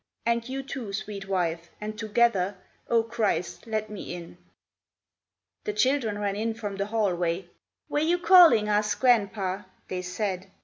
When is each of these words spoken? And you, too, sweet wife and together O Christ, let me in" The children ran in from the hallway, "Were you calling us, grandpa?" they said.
And 0.25 0.49
you, 0.49 0.63
too, 0.63 0.93
sweet 0.93 1.27
wife 1.27 1.69
and 1.79 1.95
together 1.95 2.55
O 2.89 3.03
Christ, 3.03 3.67
let 3.67 3.91
me 3.91 4.15
in" 4.15 4.39
The 5.65 5.73
children 5.73 6.17
ran 6.17 6.35
in 6.35 6.55
from 6.55 6.77
the 6.77 6.87
hallway, 6.87 7.45
"Were 7.87 7.99
you 7.99 8.17
calling 8.17 8.67
us, 8.67 8.95
grandpa?" 8.95 9.61
they 9.89 10.01
said. 10.01 10.47